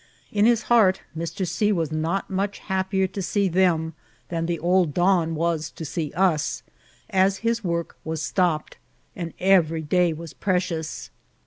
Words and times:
In 0.31 0.47
his 0.47 0.63
heart 0.63 1.03
Mr. 1.15 1.47
C. 1.47 1.71
was 1.71 1.91
not 1.91 2.27
much 2.27 2.57
happier 2.57 3.05
to 3.05 3.21
see 3.21 3.47
them 3.47 3.93
than 4.29 4.47
the 4.47 4.57
old 4.57 4.95
don 4.95 5.35
was 5.35 5.69
to 5.69 5.85
see 5.85 6.11
US| 6.15 6.63
as 7.11 7.37
his 7.45 7.63
work 7.63 7.95
was 8.03 8.19
stopped, 8.19 8.77
and 9.15 9.31
every 9.39 9.83
day 9.83 10.11
ni^as 10.11 10.33
precious. 10.39 11.11